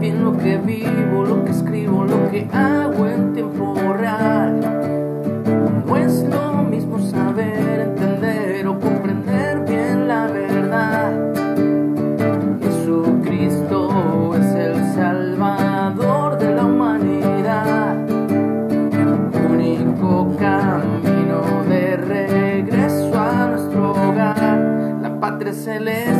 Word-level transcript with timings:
bien 0.00 0.24
lo 0.24 0.34
que 0.38 0.56
vivo, 0.56 1.24
lo 1.24 1.44
que 1.44 1.50
escribo, 1.50 2.04
lo 2.04 2.30
que 2.30 2.48
hago 2.52 3.06
en 3.06 3.34
tiempo 3.34 3.74
real. 3.92 4.58
No 5.86 5.96
es 5.96 6.24
lo 6.24 6.62
mismo 6.62 6.98
saber, 6.98 7.80
entender 7.80 8.66
o 8.66 8.80
comprender 8.80 9.60
bien 9.68 10.08
la 10.08 10.26
verdad. 10.28 11.12
Jesucristo 12.62 14.34
es 14.36 14.54
el 14.54 14.94
Salvador 14.94 16.38
de 16.38 16.54
la 16.54 16.64
humanidad. 16.64 17.96
Único 19.50 20.34
camino 20.38 21.62
de 21.68 21.96
regreso 21.98 23.20
a 23.20 23.48
nuestro 23.48 23.90
hogar, 23.90 24.98
la 25.02 25.20
patria 25.20 25.52
celestial. 25.52 26.19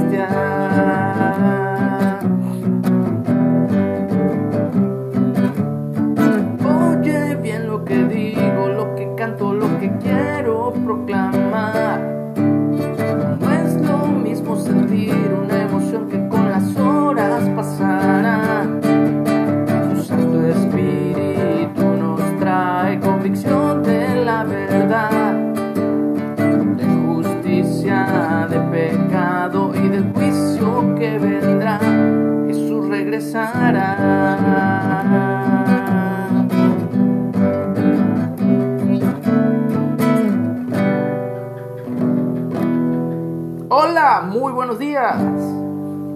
Hola, 43.69 44.27
muy 44.27 44.53
buenos 44.55 44.79
días. 44.79 45.21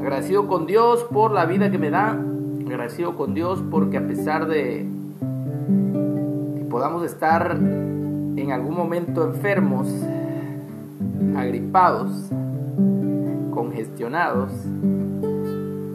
Agradecido 0.01 0.47
con 0.47 0.65
Dios 0.65 1.05
por 1.13 1.33
la 1.33 1.45
vida 1.45 1.71
que 1.71 1.77
me 1.77 1.91
da. 1.91 2.19
Agradecido 2.67 3.17
con 3.17 3.35
Dios 3.35 3.63
porque 3.71 3.99
a 3.99 4.07
pesar 4.07 4.47
de 4.47 4.87
que 6.57 6.65
podamos 6.71 7.05
estar 7.05 7.55
en 7.55 8.51
algún 8.51 8.75
momento 8.75 9.25
enfermos, 9.27 9.89
agripados, 11.37 12.31
congestionados, 13.53 14.53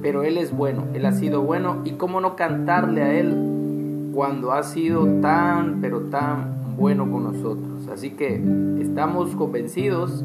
pero 0.01 0.23
Él 0.23 0.37
es 0.37 0.55
bueno, 0.55 0.83
Él 0.93 1.05
ha 1.05 1.11
sido 1.11 1.41
bueno 1.41 1.77
y 1.85 1.91
cómo 1.91 2.21
no 2.21 2.35
cantarle 2.35 3.03
a 3.03 3.13
Él 3.19 4.11
cuando 4.13 4.51
ha 4.51 4.63
sido 4.63 5.05
tan, 5.21 5.79
pero 5.81 6.01
tan 6.01 6.75
bueno 6.77 7.09
con 7.11 7.23
nosotros. 7.23 7.87
Así 7.91 8.11
que 8.11 8.41
estamos 8.81 9.35
convencidos 9.35 10.23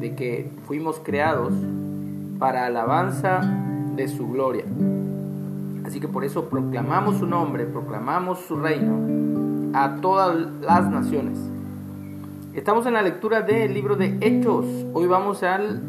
de 0.00 0.14
que 0.14 0.50
fuimos 0.66 1.00
creados 1.02 1.52
para 2.38 2.66
alabanza 2.66 3.40
de 3.96 4.08
su 4.08 4.28
gloria. 4.28 4.64
Así 5.84 6.00
que 6.00 6.08
por 6.08 6.24
eso 6.24 6.48
proclamamos 6.48 7.18
su 7.18 7.26
nombre, 7.26 7.66
proclamamos 7.66 8.40
su 8.40 8.56
reino 8.56 9.70
a 9.74 9.96
todas 10.00 10.36
las 10.60 10.90
naciones. 10.90 11.38
Estamos 12.54 12.86
en 12.86 12.94
la 12.94 13.02
lectura 13.02 13.42
del 13.42 13.74
libro 13.74 13.96
de 13.96 14.16
Hechos. 14.20 14.64
Hoy 14.92 15.06
vamos 15.06 15.42
al 15.42 15.80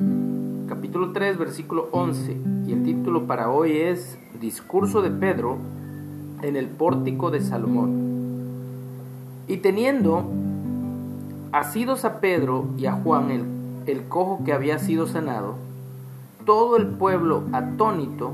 capítulo 0.67 1.11
3, 1.11 1.37
versículo 1.37 1.89
11. 1.91 2.37
Y 2.67 2.73
el 2.73 2.83
título 2.83 3.27
para 3.27 3.49
hoy 3.49 3.77
es 3.77 4.17
Discurso 4.39 5.01
de 5.01 5.11
Pedro 5.11 5.57
en 6.41 6.55
el 6.55 6.67
pórtico 6.67 7.29
de 7.29 7.41
Salomón. 7.41 8.15
Y 9.47 9.57
teniendo 9.57 10.25
asidos 11.51 12.03
a 12.03 12.19
Pedro 12.19 12.65
y 12.77 12.87
a 12.87 12.93
Juan 12.93 13.31
el, 13.31 13.43
el 13.85 14.07
cojo 14.07 14.43
que 14.43 14.53
había 14.53 14.79
sido 14.79 15.07
sanado, 15.07 15.55
todo 16.45 16.77
el 16.77 16.87
pueblo 16.87 17.43
atónito 17.51 18.33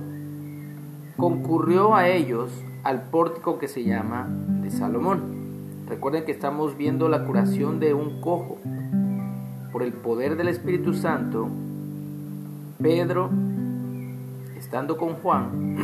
concurrió 1.18 1.96
a 1.96 2.08
ellos 2.08 2.52
al 2.84 3.04
pórtico 3.04 3.60
que 3.60 3.68
se 3.68 3.84
llama 3.84 4.28
de 4.62 4.72
Salomón. 4.72 5.42
Recuerden 5.88 6.24
que 6.24 6.32
estamos 6.32 6.78
viendo 6.78 7.10
la 7.10 7.26
curación 7.26 7.80
de 7.80 7.94
un 7.94 8.22
cojo. 8.22 8.58
Por 9.74 9.84
el 9.84 9.94
poder 9.94 10.36
del 10.36 10.48
Espíritu 10.48 10.94
Santo, 10.94 11.50
Pedro, 12.82 13.30
estando 14.58 14.98
con 14.98 15.14
Juan, 15.16 15.76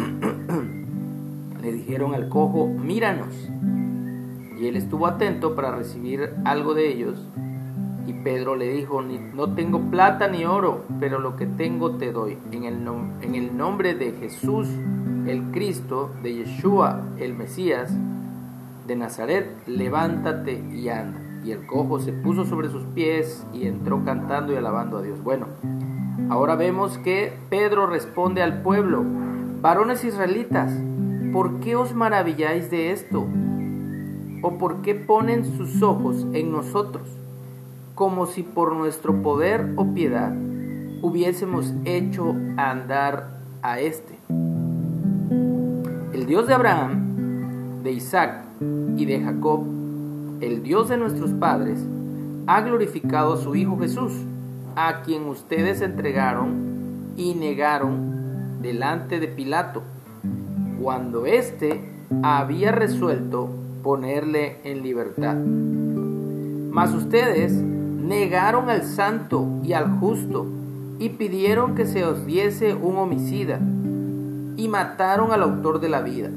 le 1.62 1.72
dijeron 1.72 2.16
al 2.16 2.28
cojo, 2.28 2.68
míranos. 2.68 3.34
Y 4.60 4.66
él 4.66 4.76
estuvo 4.76 5.06
atento 5.06 5.56
para 5.56 5.76
recibir 5.76 6.32
algo 6.44 6.74
de 6.74 6.92
ellos. 6.92 7.24
Y 8.08 8.14
Pedro 8.14 8.56
le 8.56 8.72
dijo, 8.72 9.04
no 9.04 9.54
tengo 9.54 9.92
plata 9.92 10.28
ni 10.28 10.46
oro, 10.46 10.86
pero 11.00 11.20
lo 11.20 11.36
que 11.36 11.46
tengo 11.46 11.98
te 11.98 12.12
doy. 12.12 12.38
En 12.52 12.64
el, 12.64 13.58
nombre 13.58 13.94
de 13.94 14.14
Jesús, 14.14 14.68
el 15.28 15.52
Cristo, 15.52 16.10
de 16.24 16.34
Yeshua, 16.34 17.04
el 17.20 17.36
Mesías, 17.36 17.94
de 18.88 18.96
Nazaret, 18.96 19.52
levántate 19.68 20.64
y 20.74 20.90
anda. 20.90 21.22
Y 21.44 21.52
el 21.52 21.68
cojo 21.68 22.00
se 22.00 22.12
puso 22.12 22.46
sobre 22.46 22.70
sus 22.70 22.84
pies 22.96 23.46
y 23.54 23.68
entró 23.68 24.04
cantando 24.04 24.52
y 24.52 24.56
alabando 24.56 24.98
a 24.98 25.02
Dios. 25.04 25.22
Bueno, 25.22 25.46
ahora 26.30 26.56
vemos 26.56 26.98
que 26.98 27.34
Pedro 27.50 27.88
responde 27.88 28.42
al 28.42 28.62
pueblo, 28.62 29.04
varones 29.62 30.04
israelitas, 30.04 30.72
¿por 31.34 31.60
qué 31.60 31.76
os 31.76 31.94
maravilláis 31.94 32.70
de 32.70 32.92
esto? 32.92 33.26
¿O 34.42 34.58
por 34.58 34.82
qué 34.82 34.96
ponen 34.96 35.46
sus 35.46 35.82
ojos 35.82 36.26
en 36.34 36.52
nosotros, 36.52 37.08
como 37.96 38.26
si 38.26 38.44
por 38.44 38.76
nuestro 38.76 39.22
poder 39.22 39.74
o 39.76 39.94
piedad 39.94 40.34
hubiésemos 41.02 41.74
hecho 41.86 42.36
andar 42.58 43.40
a 43.62 43.80
este? 43.80 44.18
El 46.14 46.26
Dios 46.26 46.48
de 46.48 46.54
Abraham, 46.54 47.82
de 47.84 47.92
Isaac 47.92 48.44
y 48.96 49.06
de 49.06 49.22
Jacob, 49.22 49.66
el 50.42 50.64
Dios 50.64 50.90
de 50.90 50.98
nuestros 50.98 51.32
padres, 51.32 51.80
ha 52.48 52.62
glorificado 52.62 53.34
a 53.34 53.38
su 53.38 53.56
Hijo 53.56 53.78
Jesús, 53.78 54.14
a 54.80 55.02
quien 55.02 55.28
ustedes 55.28 55.82
entregaron 55.82 57.16
y 57.18 57.34
negaron 57.34 58.62
delante 58.62 59.20
de 59.20 59.28
Pilato, 59.28 59.82
cuando 60.80 61.26
éste 61.26 61.82
había 62.22 62.72
resuelto 62.72 63.50
ponerle 63.82 64.58
en 64.64 64.84
libertad. 64.84 65.36
Mas 65.36 66.94
ustedes 66.94 67.54
negaron 67.54 68.70
al 68.70 68.84
santo 68.84 69.48
y 69.64 69.74
al 69.74 69.98
justo 69.98 70.46
y 71.00 71.10
pidieron 71.10 71.74
que 71.74 71.88
se 71.88 72.06
os 72.06 72.28
diese 72.28 72.76
un 72.76 72.98
homicida 72.98 73.60
y 74.58 74.68
mataron 74.68 75.32
al 75.32 75.42
autor 75.42 75.80
de 75.80 75.90
la 75.90 76.02
vida. 76.02 76.30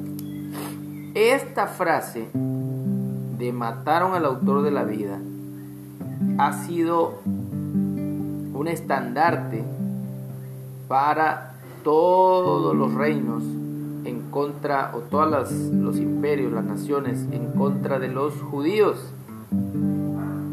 Esta 1.15 1.67
frase 1.67 2.29
de 2.33 3.53
mataron 3.53 4.15
al 4.15 4.25
autor 4.25 4.63
de 4.63 4.71
la 4.71 4.85
vida 4.85 5.19
ha 6.39 6.53
sido 6.65 7.19
un 8.61 8.69
estandarte 8.69 9.65
para 10.87 11.55
todos 11.83 12.77
los 12.77 12.93
reinos 12.93 13.43
en 14.05 14.31
contra, 14.31 14.93
o 14.95 14.99
todos 14.99 15.51
los 15.73 15.97
imperios, 15.97 16.53
las 16.53 16.65
naciones 16.65 17.27
en 17.33 17.53
contra 17.53 17.99
de 17.99 18.09
los 18.09 18.35
judíos. 18.35 19.15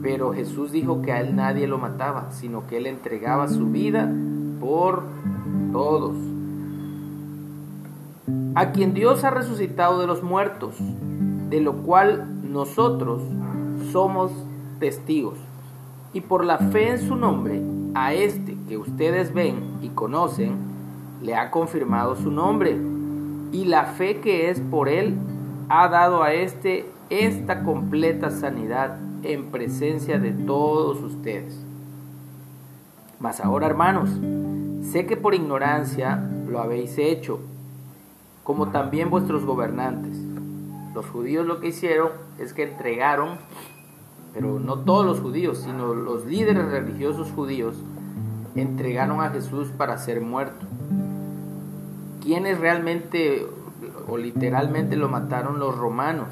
Pero 0.02 0.34
Jesús 0.34 0.72
dijo 0.72 1.02
que 1.02 1.12
a 1.12 1.20
él 1.20 1.36
nadie 1.36 1.68
lo 1.68 1.80
mataba, 1.80 2.32
sino 2.32 2.66
que 2.66 2.78
él 2.78 2.88
entregaba 2.88 3.50
su 3.50 3.66
vida 3.72 4.10
por 4.62 5.04
todos. 5.74 6.16
A 8.56 8.72
quien 8.72 8.94
Dios 8.94 9.26
ha 9.26 9.32
resucitado 9.32 10.00
de 10.00 10.08
los 10.08 10.24
muertos, 10.24 10.76
de 11.50 11.60
lo 11.60 11.74
cual 11.84 12.26
nosotros 12.50 13.22
somos 13.92 14.32
testigos. 14.80 15.38
Y 16.14 16.22
por 16.22 16.46
la 16.46 16.58
fe 16.58 16.92
en 16.92 17.00
su 17.06 17.18
nombre, 17.18 17.62
a 18.06 18.14
este 18.14 18.56
que 18.70 18.78
ustedes 18.78 19.34
ven 19.34 19.80
y 19.82 19.90
conocen, 19.90 20.56
le 21.24 21.36
ha 21.36 21.50
confirmado 21.50 22.16
su 22.16 22.30
nombre. 22.30 22.78
Y 23.52 23.66
la 23.66 23.86
fe 23.86 24.20
que 24.20 24.50
es 24.52 24.60
por 24.60 24.88
él 24.88 25.16
ha 25.68 25.88
dado 25.88 26.22
a 26.22 26.32
este 26.32 26.86
esta 27.10 27.64
completa 27.64 28.30
sanidad 28.30 29.00
en 29.24 29.48
presencia 29.48 30.20
de 30.20 30.32
todos 30.32 31.02
ustedes. 31.02 31.60
Mas 33.20 33.40
ahora, 33.40 33.66
hermanos, 33.66 34.12
sé 34.92 35.08
que 35.08 35.18
por 35.18 35.34
ignorancia 35.34 36.24
lo 36.48 36.60
habéis 36.60 37.00
hecho, 37.00 37.40
como 38.44 38.68
también 38.68 39.10
vuestros 39.10 39.44
gobernantes. 39.44 40.18
Los 40.94 41.08
judíos 41.08 41.48
lo 41.48 41.60
que 41.60 41.70
hicieron 41.70 42.10
es 42.38 42.54
que 42.54 42.64
entregaron, 42.64 43.40
pero 44.38 44.60
no 44.60 44.82
todos 44.82 45.04
los 45.04 45.20
judíos, 45.20 45.64
sino 45.64 45.96
los 45.96 46.28
líderes 46.28 46.68
religiosos 46.68 47.32
judíos, 47.32 47.76
entregaron 48.54 49.20
a 49.20 49.32
Jesús 49.32 49.70
para 49.76 49.98
ser 49.98 50.22
muerto. 50.22 50.68
¿Quiénes 52.22 52.60
realmente 52.60 53.48
o 54.08 54.18
literalmente 54.18 54.96
lo 54.96 55.10
mataron 55.10 55.60
los 55.60 55.76
romanos. 55.76 56.28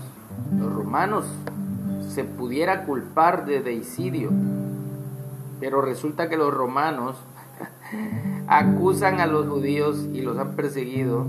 Los 0.57 0.73
romanos 0.73 1.25
se 2.09 2.23
pudiera 2.23 2.85
culpar 2.85 3.45
de 3.45 3.61
deicidio, 3.61 4.29
pero 5.59 5.81
resulta 5.81 6.29
que 6.29 6.37
los 6.37 6.53
romanos 6.53 7.17
acusan 8.47 9.19
a 9.19 9.27
los 9.27 9.47
judíos 9.47 10.07
y 10.13 10.21
los 10.21 10.37
han 10.37 10.55
perseguido 10.55 11.25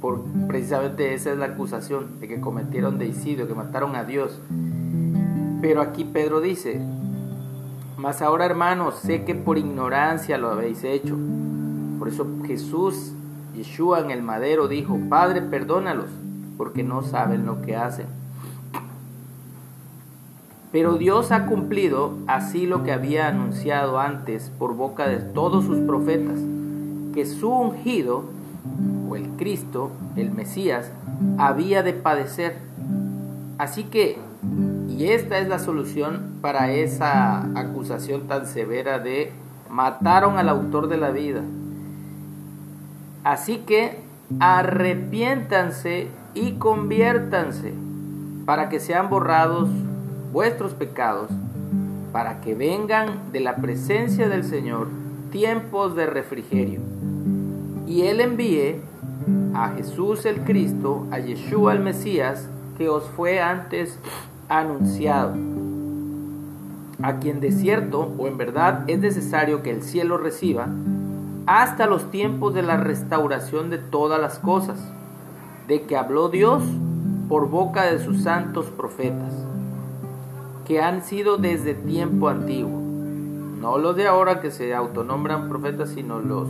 por 0.00 0.22
precisamente 0.46 1.14
esa 1.14 1.32
es 1.32 1.38
la 1.38 1.46
acusación 1.46 2.20
de 2.20 2.28
que 2.28 2.40
cometieron 2.40 2.98
deicidio, 2.98 3.48
que 3.48 3.54
mataron 3.54 3.96
a 3.96 4.04
Dios. 4.04 4.40
Pero 5.60 5.82
aquí 5.82 6.04
Pedro 6.04 6.40
dice, 6.40 6.80
mas 7.96 8.22
ahora 8.22 8.46
hermanos, 8.46 8.94
sé 8.94 9.24
que 9.24 9.34
por 9.34 9.58
ignorancia 9.58 10.38
lo 10.38 10.50
habéis 10.50 10.84
hecho. 10.84 11.16
Por 11.98 12.06
eso 12.06 12.26
Jesús, 12.46 13.12
Yeshua 13.56 13.98
en 14.00 14.12
el 14.12 14.22
madero 14.22 14.68
dijo, 14.68 14.98
Padre, 15.08 15.42
perdónalos, 15.42 16.10
porque 16.56 16.84
no 16.84 17.02
saben 17.02 17.44
lo 17.44 17.60
que 17.60 17.74
hacen. 17.74 18.06
Pero 20.70 20.94
Dios 20.94 21.32
ha 21.32 21.46
cumplido 21.46 22.12
así 22.28 22.66
lo 22.66 22.84
que 22.84 22.92
había 22.92 23.26
anunciado 23.26 23.98
antes 23.98 24.52
por 24.58 24.76
boca 24.76 25.08
de 25.08 25.16
todos 25.16 25.64
sus 25.64 25.78
profetas, 25.78 26.38
que 27.14 27.26
su 27.26 27.50
ungido, 27.50 28.24
o 29.08 29.16
el 29.16 29.30
Cristo, 29.30 29.90
el 30.14 30.30
Mesías, 30.30 30.92
había 31.36 31.82
de 31.82 31.94
padecer. 31.94 32.58
Así 33.56 33.84
que 33.84 34.18
y 34.98 35.12
esta 35.12 35.38
es 35.38 35.46
la 35.46 35.60
solución 35.60 36.38
para 36.42 36.72
esa 36.72 37.38
acusación 37.56 38.26
tan 38.26 38.46
severa 38.46 38.98
de 38.98 39.30
mataron 39.70 40.38
al 40.38 40.48
autor 40.48 40.88
de 40.88 40.96
la 40.96 41.10
vida. 41.10 41.42
Así 43.22 43.58
que 43.58 44.00
arrepiéntanse 44.40 46.08
y 46.34 46.54
conviértanse 46.54 47.74
para 48.44 48.68
que 48.68 48.80
sean 48.80 49.08
borrados 49.08 49.68
vuestros 50.32 50.74
pecados, 50.74 51.30
para 52.10 52.40
que 52.40 52.56
vengan 52.56 53.30
de 53.30 53.38
la 53.38 53.54
presencia 53.54 54.28
del 54.28 54.42
Señor 54.42 54.88
tiempos 55.30 55.94
de 55.94 56.06
refrigerio. 56.06 56.80
Y 57.86 58.02
Él 58.02 58.20
envíe 58.20 58.80
a 59.54 59.68
Jesús 59.76 60.26
el 60.26 60.40
Cristo, 60.40 61.06
a 61.12 61.20
Yeshua 61.20 61.72
el 61.72 61.80
Mesías, 61.80 62.48
que 62.76 62.88
os 62.88 63.04
fue 63.10 63.40
antes 63.40 63.96
anunciado, 64.48 65.34
a 67.02 67.18
quien 67.18 67.40
de 67.40 67.52
cierto 67.52 68.12
o 68.18 68.26
en 68.26 68.38
verdad 68.38 68.84
es 68.88 68.98
necesario 68.98 69.62
que 69.62 69.70
el 69.70 69.82
cielo 69.82 70.18
reciba 70.18 70.68
hasta 71.46 71.86
los 71.86 72.10
tiempos 72.10 72.54
de 72.54 72.62
la 72.62 72.76
restauración 72.76 73.70
de 73.70 73.78
todas 73.78 74.20
las 74.20 74.38
cosas, 74.38 74.78
de 75.66 75.82
que 75.82 75.96
habló 75.96 76.28
Dios 76.28 76.62
por 77.28 77.48
boca 77.48 77.84
de 77.84 77.98
sus 77.98 78.22
santos 78.22 78.66
profetas, 78.66 79.32
que 80.66 80.80
han 80.80 81.02
sido 81.02 81.36
desde 81.36 81.74
tiempo 81.74 82.28
antiguo, 82.28 82.80
no 83.60 83.78
los 83.78 83.96
de 83.96 84.06
ahora 84.06 84.40
que 84.40 84.50
se 84.50 84.74
autonombran 84.74 85.48
profetas, 85.48 85.90
sino 85.90 86.20
los 86.20 86.48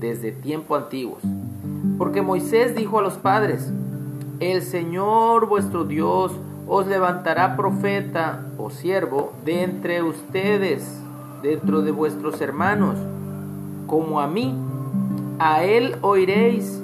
desde 0.00 0.32
tiempo 0.32 0.76
antiguos. 0.76 1.22
Porque 1.98 2.22
Moisés 2.22 2.74
dijo 2.74 2.98
a 2.98 3.02
los 3.02 3.14
padres, 3.14 3.72
el 4.40 4.62
Señor 4.62 5.46
vuestro 5.46 5.84
Dios 5.84 6.32
os 6.68 6.86
levantará 6.86 7.56
profeta 7.56 8.40
o 8.58 8.70
siervo 8.70 9.32
de 9.44 9.62
entre 9.62 10.02
ustedes, 10.02 11.00
dentro 11.42 11.82
de 11.82 11.92
vuestros 11.92 12.40
hermanos, 12.40 12.96
como 13.86 14.20
a 14.20 14.26
mí. 14.26 14.54
A 15.38 15.62
él 15.62 15.96
oiréis 16.00 16.82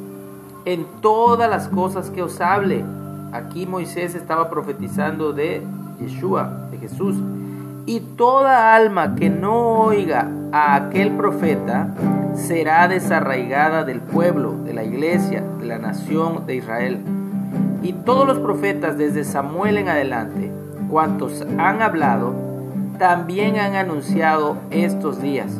en 0.64 0.86
todas 1.00 1.50
las 1.50 1.68
cosas 1.68 2.10
que 2.10 2.22
os 2.22 2.40
hable. 2.40 2.84
Aquí 3.32 3.66
Moisés 3.66 4.14
estaba 4.14 4.50
profetizando 4.50 5.32
de 5.32 5.62
Yeshua, 6.00 6.68
de 6.70 6.78
Jesús. 6.78 7.16
Y 7.84 8.00
toda 8.00 8.76
alma 8.76 9.16
que 9.16 9.28
no 9.30 9.80
oiga 9.80 10.30
a 10.52 10.76
aquel 10.76 11.16
profeta 11.16 11.92
será 12.34 12.86
desarraigada 12.86 13.82
del 13.84 14.00
pueblo, 14.00 14.52
de 14.64 14.72
la 14.74 14.84
iglesia, 14.84 15.42
de 15.58 15.66
la 15.66 15.78
nación 15.78 16.46
de 16.46 16.56
Israel. 16.56 17.00
Y 17.82 17.92
todos 17.92 18.26
los 18.26 18.38
profetas 18.38 18.96
desde 18.96 19.24
Samuel 19.24 19.76
en 19.76 19.88
adelante, 19.88 20.52
cuantos 20.88 21.44
han 21.58 21.82
hablado, 21.82 22.32
también 22.98 23.58
han 23.58 23.74
anunciado 23.74 24.56
estos 24.70 25.20
días. 25.20 25.50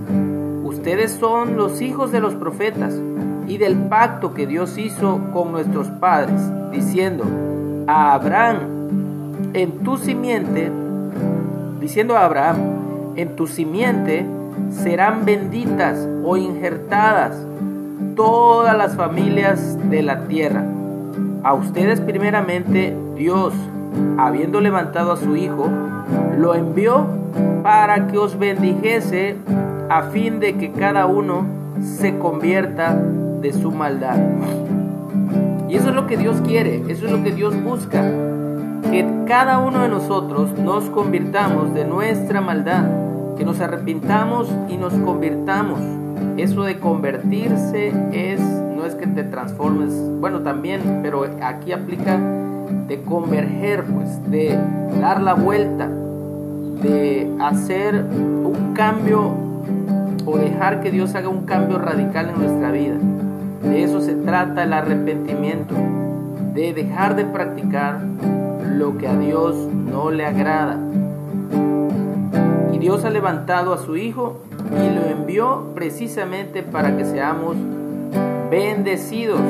Ustedes 0.63 1.11
son 1.11 1.57
los 1.57 1.81
hijos 1.81 2.13
de 2.13 2.21
los 2.21 2.35
profetas 2.37 2.95
y 3.49 3.59
del 3.59 3.77
pacto 3.77 4.35
que 4.35 4.47
Dios 4.47 4.79
hizo 4.79 5.21
con 5.33 5.51
nuestros 5.51 5.89
padres, 5.89 6.41
diciendo 6.71 7.25
a 7.89 8.15
Abraham, 8.15 8.59
en 9.53 9.81
tu 9.81 9.97
simiente, 9.97 10.71
diciendo 11.81 12.17
a 12.17 12.25
Abraham, 12.25 12.57
en 13.17 13.35
tu 13.35 13.49
simiente 13.49 14.25
serán 14.71 15.25
benditas 15.25 16.09
o 16.25 16.37
injertadas 16.37 17.37
todas 18.15 18.79
las 18.79 18.95
familias 18.95 19.77
de 19.91 20.03
la 20.03 20.25
tierra 20.29 20.65
a 21.45 21.55
ustedes 21.55 22.01
primeramente 22.01 22.97
Dios, 23.17 23.53
habiendo 24.19 24.61
levantado 24.61 25.13
a 25.13 25.17
su 25.17 25.37
Hijo, 25.37 25.69
lo 26.39 26.55
envió 26.55 27.07
para 27.63 28.07
que 28.07 28.19
os 28.19 28.39
bendijese 28.39 29.37
a 29.89 30.05
fin 30.05 30.41
de 30.41 30.57
que 30.57 30.73
cada 30.73 31.07
uno 31.07 31.47
se 31.81 32.19
convierta 32.19 32.95
de 32.95 33.53
su 33.53 33.71
maldad. 33.73 34.19
Y 35.69 35.77
eso 35.77 35.89
es 35.89 35.95
lo 35.95 36.07
que 36.07 36.17
Dios 36.17 36.41
quiere, 36.47 36.83
eso 36.89 37.07
es 37.07 37.13
lo 37.13 37.23
que 37.23 37.33
Dios 37.33 37.61
busca, 37.63 38.03
que 38.91 39.07
cada 39.27 39.59
uno 39.59 39.83
de 39.83 39.89
nosotros 39.89 40.57
nos 40.59 40.85
convirtamos 40.91 41.75
de 41.75 41.85
nuestra 41.85 42.41
maldad, 42.41 42.85
que 43.37 43.45
nos 43.45 43.61
arrepintamos 43.61 44.49
y 44.69 44.77
nos 44.77 44.93
convirtamos. 44.95 45.81
Eso 46.37 46.63
de 46.63 46.79
convertirse 46.79 47.93
es 48.13 48.41
es 48.87 48.95
que 48.95 49.07
te 49.07 49.25
transformes, 49.25 49.93
bueno 50.21 50.41
también, 50.41 51.01
pero 51.03 51.25
aquí 51.43 51.73
aplica 51.73 52.19
de 52.89 53.03
converger, 53.03 53.85
pues, 53.85 54.31
de 54.31 54.59
dar 55.01 55.23
la 55.23 55.35
vuelta, 55.35 55.89
de 56.83 57.31
hacer 57.41 57.95
un 57.95 58.73
cambio 58.75 59.31
o 60.27 60.39
dejar 60.39 60.81
que 60.81 60.91
Dios 60.91 61.15
haga 61.15 61.29
un 61.29 61.45
cambio 61.45 61.79
radical 61.79 62.31
en 62.31 62.39
nuestra 62.39 62.71
vida. 62.71 62.97
De 63.63 63.85
eso 63.85 64.01
se 64.01 64.15
trata 64.15 64.65
el 64.65 64.73
arrepentimiento, 64.73 65.75
de 66.55 66.73
dejar 66.73 67.17
de 67.17 67.25
practicar 67.25 68.01
lo 68.77 68.99
que 68.99 69.09
a 69.09 69.17
Dios 69.17 69.57
no 69.73 70.11
le 70.11 70.27
agrada. 70.27 70.79
Y 72.73 72.79
Dios 72.79 73.05
ha 73.05 73.11
levantado 73.11 73.73
a 73.73 73.79
su 73.79 73.97
Hijo 73.97 74.41
y 74.71 74.95
lo 74.95 75.05
envió 75.07 75.71
precisamente 75.75 76.63
para 76.63 76.97
que 76.97 77.05
seamos 77.05 77.57
bendecidos. 78.53 79.41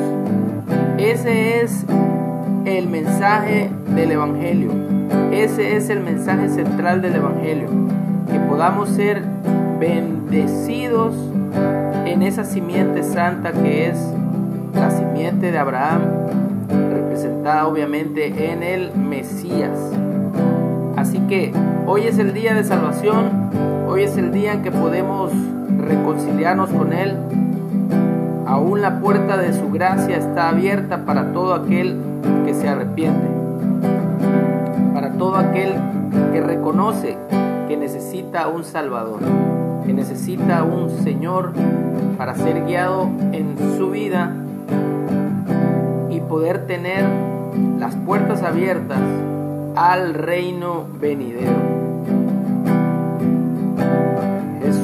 Ese 0.97 1.61
es 1.61 1.85
el 2.65 2.89
mensaje 2.89 3.69
del 3.97 4.13
Evangelio. 4.13 4.71
Ese 5.33 5.77
es 5.77 5.91
el 5.91 5.99
mensaje 5.99 6.49
central 6.49 7.03
del 7.03 7.17
Evangelio. 7.17 7.69
Que 8.31 8.39
podamos 8.39 8.91
ser 8.91 9.21
bendecidos 9.81 11.17
en 12.07 12.23
esa 12.23 12.45
simiente 12.45 13.03
santa 13.03 13.51
que 13.51 13.89
es 13.89 13.99
la 14.73 14.93
simiente 14.93 15.51
de 15.51 15.59
Abraham, 15.59 16.03
representada 16.69 17.67
obviamente 17.67 18.53
en 18.53 18.63
el 18.63 18.95
Mesías. 18.95 19.81
Así 20.95 21.19
que 21.29 21.53
hoy 21.87 22.03
es 22.03 22.19
el 22.19 22.33
día 22.35 22.55
de 22.55 22.63
salvación, 22.63 23.51
hoy 23.89 24.05
es 24.05 24.17
el 24.17 24.31
día 24.31 24.53
en 24.53 24.63
que 24.63 24.71
podemos 24.71 25.33
reconciliarnos 25.77 26.71
con 26.71 26.93
Él, 26.93 27.17
Aún 28.47 28.81
la 28.81 29.01
puerta 29.01 29.37
de 29.37 29.53
su 29.53 29.71
gracia 29.71 30.17
está 30.17 30.49
abierta 30.49 31.05
para 31.05 31.33
todo 31.33 31.55
aquel 31.55 31.97
que 32.45 32.55
se 32.55 32.69
arrepiente, 32.69 33.27
para 34.95 35.13
todo 35.13 35.37
aquel 35.37 35.75
que 36.33 36.41
reconoce 36.41 37.17
que 37.69 37.77
necesita 37.77 38.49
un 38.49 38.65
Salvador, 38.65 39.21
que 39.87 39.93
necesita 39.93 40.65
un 40.65 40.91
Señor 40.91 41.53
para 42.19 42.35
ser 42.35 42.65
guiado 42.67 43.09
en 43.33 43.57
su 43.79 43.91
vida 43.91 44.33
y 46.11 46.21
poder 46.21 46.67
tener 46.67 47.05
las 47.79 47.95
puertas 47.97 48.43
abiertas 48.43 48.99
al 49.75 50.15
reino 50.15 50.85
venidero. 51.01 51.82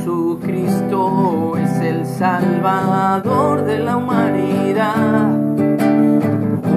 Jesucristo 0.08 1.52
es 1.58 1.80
el 1.80 2.06
Salvador 2.06 3.66
de 3.66 3.78
la 3.78 3.98
humanidad, 3.98 5.34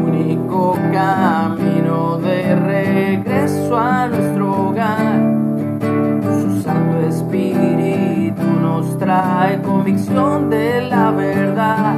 único 0.05 0.77
camino 0.91 2.17
de 2.17 2.55
regreso 2.55 3.77
a 3.77 4.07
nuestro 4.07 4.67
hogar. 4.67 5.21
Su 6.41 6.61
Santo 6.61 7.07
Espíritu 7.07 8.43
nos 8.61 8.99
trae 8.99 9.61
convicción 9.61 10.49
de 10.49 10.89
la 10.89 11.11
verdad, 11.11 11.95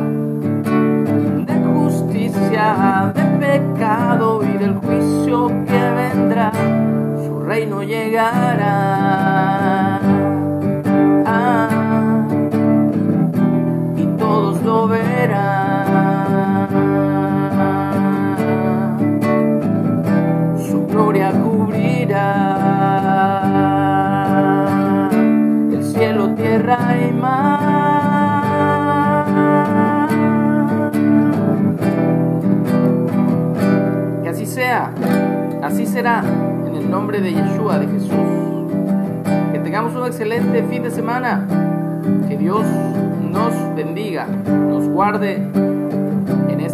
de 1.47 1.55
justicia, 1.65 3.11
de 3.15 3.23
pecado 3.43 4.43
y 4.43 4.55
del 4.59 4.75
juicio 4.75 5.47
que 5.65 5.81
vendrá. 5.95 6.51
Su 7.25 7.39
reino 7.39 7.81
llegará. 7.81 9.82
Así 35.73 35.87
será 35.87 36.23
en 36.67 36.75
el 36.75 36.91
nombre 36.91 37.19
de 37.19 37.33
Yeshua, 37.33 37.79
de 37.79 37.87
Jesús. 37.87 38.11
Que 39.51 39.57
tengamos 39.57 39.95
un 39.95 40.05
excelente 40.05 40.63
fin 40.69 40.83
de 40.83 40.91
semana. 40.91 41.47
Que 42.29 42.37
Dios 42.37 42.63
nos 43.31 43.53
bendiga, 43.75 44.27
nos 44.27 44.87
guarde 44.87 45.37
en 45.37 46.59
este 46.59 46.72